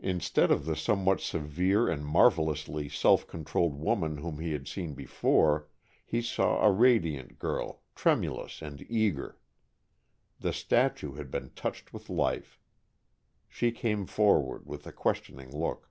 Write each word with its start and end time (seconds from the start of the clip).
Instead 0.00 0.50
of 0.50 0.64
the 0.66 0.74
somewhat 0.74 1.20
severe 1.20 1.88
and 1.88 2.04
marvellously 2.04 2.88
self 2.88 3.28
controlled 3.28 3.76
woman 3.76 4.16
whom 4.18 4.40
he 4.40 4.50
had 4.50 4.66
seen 4.66 4.92
before, 4.92 5.68
he 6.04 6.20
saw 6.20 6.64
a 6.66 6.72
radiant 6.72 7.38
girl, 7.38 7.82
tremulous 7.94 8.60
and 8.60 8.84
eager. 8.90 9.38
The 10.40 10.52
statue 10.52 11.12
had 11.12 11.30
been 11.30 11.50
touched 11.50 11.92
with 11.92 12.10
life. 12.10 12.58
She 13.48 13.70
came 13.70 14.04
forward 14.04 14.66
with 14.66 14.84
a 14.84 14.92
questioning 14.92 15.56
look. 15.56 15.88